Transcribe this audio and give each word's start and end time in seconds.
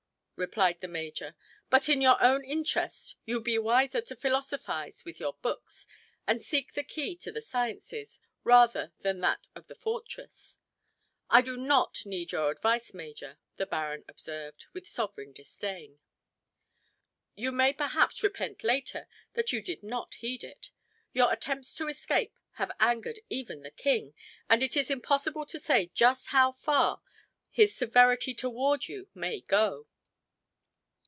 replied 0.43 0.81
the 0.81 0.87
major, 0.87 1.35
"but 1.69 1.87
in 1.87 2.01
your 2.01 2.19
own 2.19 2.43
interests 2.43 3.15
you 3.25 3.35
would 3.35 3.43
be 3.43 3.59
wiser 3.59 4.01
to 4.01 4.15
philosophize 4.15 5.05
with 5.05 5.19
your 5.19 5.33
books, 5.43 5.85
and 6.25 6.41
seek 6.41 6.73
the 6.73 6.81
key 6.83 7.15
to 7.15 7.31
the 7.31 7.43
sciences, 7.43 8.19
rather 8.43 8.91
than 9.01 9.19
that 9.19 9.49
of 9.53 9.67
the 9.67 9.75
fortress." 9.75 10.57
"I 11.29 11.43
do 11.43 11.55
not 11.57 12.03
need 12.07 12.31
your 12.31 12.49
advice, 12.49 12.91
major," 12.91 13.37
the 13.57 13.67
baron 13.67 14.03
observed, 14.07 14.65
with 14.73 14.87
sovereign 14.87 15.31
disdain. 15.31 15.99
"You 17.35 17.51
may 17.51 17.71
perhaps 17.71 18.23
repent 18.23 18.63
later 18.63 19.07
that 19.33 19.51
you 19.53 19.61
did 19.61 19.83
not 19.83 20.15
heed 20.15 20.43
it. 20.43 20.71
Your 21.13 21.31
attempts 21.31 21.75
to 21.75 21.87
escape 21.87 22.35
have 22.53 22.75
angered 22.79 23.19
even 23.29 23.61
the 23.61 23.69
king, 23.69 24.15
and 24.49 24.63
it 24.63 24.75
is 24.75 24.89
impossible 24.89 25.45
to 25.45 25.59
say 25.59 25.91
just 25.93 26.29
how 26.29 26.51
far 26.53 27.03
his 27.51 27.75
severity 27.75 28.33
toward 28.33 28.87
you 28.87 29.07
may 29.13 29.41
go." 29.41 29.85